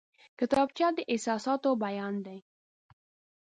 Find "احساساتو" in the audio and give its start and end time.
1.11-1.69